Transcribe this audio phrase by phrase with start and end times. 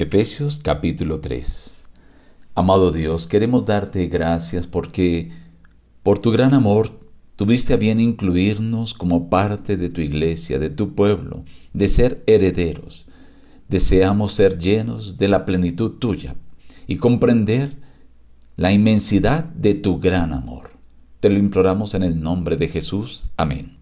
[0.00, 1.88] Efesios capítulo 3
[2.54, 5.32] Amado Dios, queremos darte gracias porque
[6.04, 7.00] por tu gran amor
[7.34, 11.42] tuviste a bien incluirnos como parte de tu iglesia, de tu pueblo,
[11.72, 13.06] de ser herederos.
[13.68, 16.36] Deseamos ser llenos de la plenitud tuya
[16.86, 17.76] y comprender
[18.54, 20.70] la inmensidad de tu gran amor.
[21.18, 23.24] Te lo imploramos en el nombre de Jesús.
[23.36, 23.78] Amén.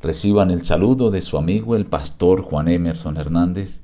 [0.00, 3.82] Reciban el saludo de su amigo el pastor Juan Emerson Hernández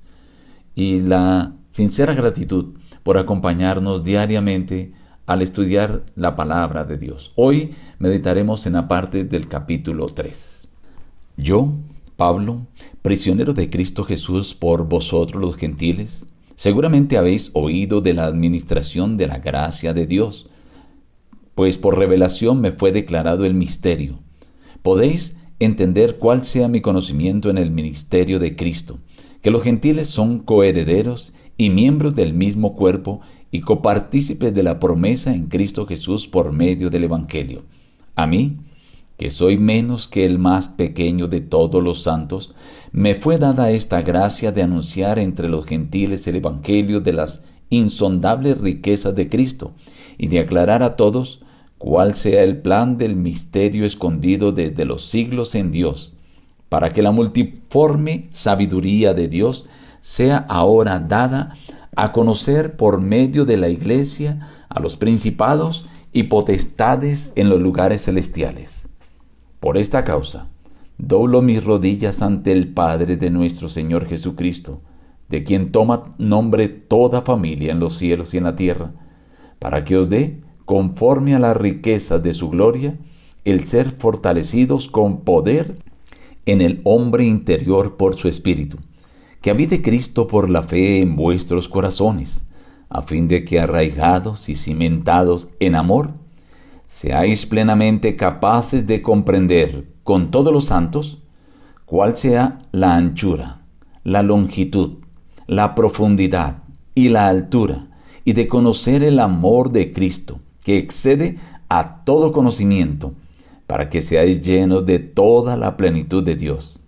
[0.75, 4.93] y la sincera gratitud por acompañarnos diariamente
[5.27, 7.33] al estudiar la palabra de Dios.
[7.37, 10.69] Hoy meditaremos en la parte del capítulo 3.
[11.37, 11.73] Yo,
[12.17, 12.67] Pablo,
[13.03, 19.27] prisionero de Cristo Jesús por vosotros los gentiles, seguramente habéis oído de la administración de
[19.27, 20.49] la gracia de Dios,
[21.55, 24.21] pues por revelación me fue declarado el misterio.
[24.83, 28.99] Podéis entender cuál sea mi conocimiento en el ministerio de Cristo
[29.43, 33.21] que los gentiles son coherederos y miembros del mismo cuerpo
[33.51, 37.65] y copartícipes de la promesa en Cristo Jesús por medio del Evangelio.
[38.15, 38.57] A mí,
[39.19, 42.55] que soy menos que el más pequeño de todos los santos,
[42.93, 48.59] me fue dada esta gracia de anunciar entre los gentiles el Evangelio de las insondables
[48.59, 49.73] riquezas de Cristo
[50.19, 51.41] y de aclarar a todos
[51.79, 56.15] cuál sea el plan del misterio escondido desde los siglos en Dios
[56.73, 59.67] para que la multiforme sabiduría de Dios
[60.01, 61.55] sea ahora dada
[61.97, 68.07] a conocer por medio de la iglesia a los principados y potestades en los lugares
[68.07, 68.89] celestiales.
[69.61, 70.49] Por esta causa,
[70.97, 74.81] doblo mis rodillas ante el Padre de nuestro Señor Jesucristo,
[75.29, 78.93] de quien toma nombre toda familia en los cielos y en la tierra,
[79.59, 82.97] para que os dé, conforme a las riquezas de su gloria,
[83.45, 85.92] el ser fortalecidos con poder
[86.47, 88.79] en el hombre interior por su espíritu,
[89.41, 92.45] que habite Cristo por la fe en vuestros corazones,
[92.89, 96.15] a fin de que arraigados y cimentados en amor,
[96.87, 101.19] seáis plenamente capaces de comprender con todos los santos
[101.87, 103.63] cuál sea la anchura,
[104.05, 104.99] la longitud,
[105.47, 106.63] la profundidad
[106.95, 107.89] y la altura,
[108.25, 111.39] y de conocer el amor de Cristo, que excede
[111.69, 113.15] a todo conocimiento,
[113.73, 116.81] para que seáis llenos de toda la plenitud de Dios.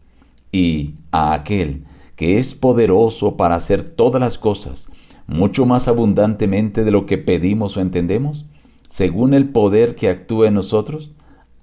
[0.53, 4.91] Y a aquel que es poderoso para hacer todas las cosas,
[5.27, 8.45] mucho más abundantemente de lo que pedimos o entendemos,
[8.87, 11.13] según el poder que actúa en nosotros,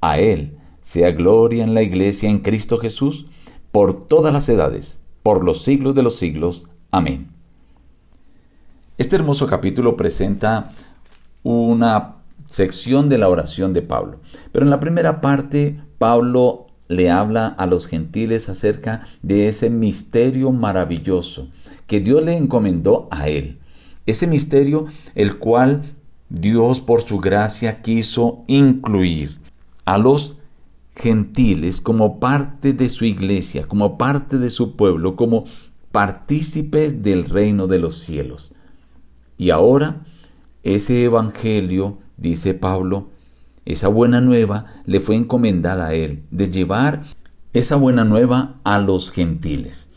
[0.01, 3.27] a Él sea gloria en la iglesia en Cristo Jesús,
[3.71, 6.65] por todas las edades, por los siglos de los siglos.
[6.89, 7.29] Amén.
[8.97, 10.73] Este hermoso capítulo presenta
[11.43, 12.20] una
[12.51, 14.19] sección de la oración de Pablo.
[14.51, 20.51] Pero en la primera parte, Pablo le habla a los gentiles acerca de ese misterio
[20.51, 21.47] maravilloso
[21.87, 23.59] que Dios le encomendó a él.
[24.05, 25.93] Ese misterio el cual
[26.29, 29.39] Dios por su gracia quiso incluir
[29.85, 30.35] a los
[30.93, 35.45] gentiles como parte de su iglesia, como parte de su pueblo, como
[35.93, 38.53] partícipes del reino de los cielos.
[39.37, 40.01] Y ahora
[40.63, 43.09] ese evangelio dice Pablo,
[43.65, 47.03] esa buena nueva le fue encomendada a él, de llevar
[47.53, 49.89] esa buena nueva a los gentiles.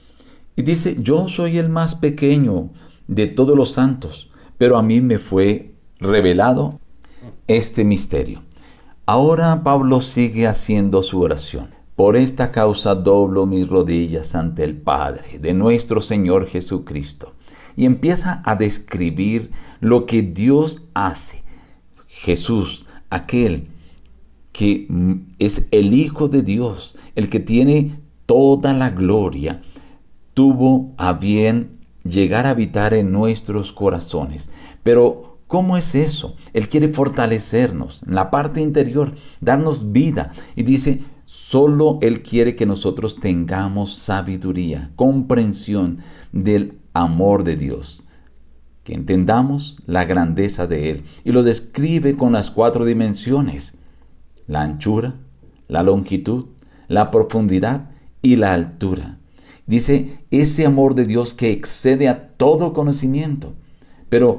[0.57, 2.71] Y dice, yo soy el más pequeño
[3.07, 6.81] de todos los santos, pero a mí me fue revelado
[7.47, 8.43] este misterio.
[9.06, 11.69] Ahora Pablo sigue haciendo su oración.
[11.97, 17.35] Por esta causa doblo mis rodillas ante el Padre de nuestro Señor Jesucristo.
[17.77, 21.44] Y empieza a describir lo que Dios hace
[22.25, 23.69] Jesús, aquel
[24.53, 24.89] que
[25.39, 29.61] es el Hijo de Dios, el que tiene toda la gloria,
[30.33, 34.49] tuvo a bien llegar a habitar en nuestros corazones.
[34.83, 36.37] Pero, ¿cómo es eso?
[36.55, 40.33] Él quiere fortalecernos en la parte interior, darnos vida.
[40.56, 45.99] Y dice, solo Él quiere que nosotros tengamos sabiduría, comprensión
[46.33, 48.04] del amor de Dios
[48.84, 51.04] que entendamos la grandeza de Él.
[51.25, 53.75] Y lo describe con las cuatro dimensiones,
[54.46, 55.14] la anchura,
[55.69, 56.46] la longitud,
[56.86, 57.90] la profundidad
[58.22, 59.19] y la altura.
[59.66, 63.54] Dice, ese amor de Dios que excede a todo conocimiento.
[64.10, 64.38] Pero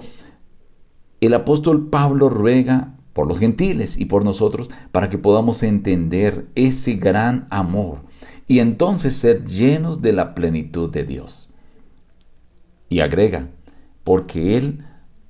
[1.20, 6.96] el apóstol Pablo ruega por los gentiles y por nosotros para que podamos entender ese
[6.96, 8.04] gran amor
[8.48, 11.54] y entonces ser llenos de la plenitud de Dios.
[12.90, 13.50] Y agrega,
[14.06, 14.86] porque Él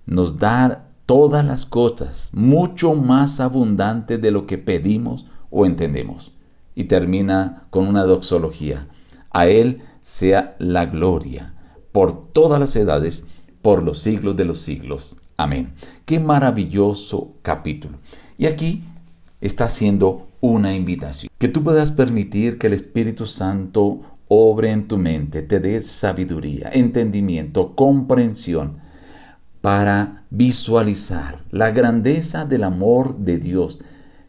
[0.05, 6.33] nos da todas las cosas mucho más abundante de lo que pedimos o entendemos.
[6.75, 8.87] Y termina con una doxología.
[9.31, 11.55] A Él sea la gloria
[11.93, 13.25] por todas las edades,
[13.61, 15.15] por los siglos de los siglos.
[15.37, 15.73] Amén.
[16.03, 17.97] Qué maravilloso capítulo.
[18.37, 18.83] Y aquí
[19.39, 21.29] está haciendo una invitación.
[21.37, 26.69] Que tú puedas permitir que el Espíritu Santo obre en tu mente, te dé sabiduría,
[26.73, 28.79] entendimiento, comprensión
[29.61, 33.79] para visualizar la grandeza del amor de Dios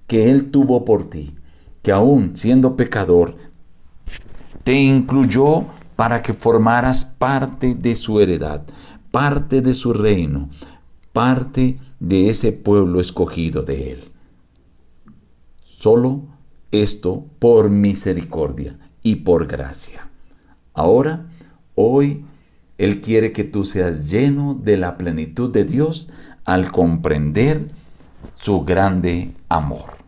[0.06, 1.34] que Él tuvo por ti,
[1.82, 3.36] que aún siendo pecador,
[4.64, 8.64] te incluyó para que formaras parte de su heredad,
[9.10, 10.50] parte de su reino,
[11.12, 14.04] parte de ese pueblo escogido de Él.
[15.62, 16.24] Solo
[16.70, 20.08] esto por misericordia y por gracia.
[20.74, 21.26] Ahora,
[21.76, 22.24] hoy,
[22.76, 26.08] Él quiere que tú seas lleno de la plenitud de Dios
[26.44, 27.70] al comprender
[28.34, 29.98] su grande amor.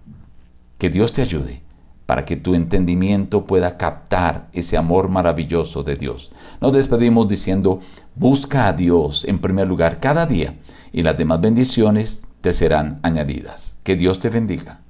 [0.79, 1.63] Que Dios te ayude
[2.07, 6.33] para que tu entendimiento pueda captar ese amor maravilloso de Dios.
[6.61, 7.79] Nos despedimos diciendo,
[8.17, 10.57] busca a Dios en primer lugar cada día
[10.93, 13.77] y las demás bendiciones te serán añadidas.
[13.85, 14.81] Que Dios te bendiga.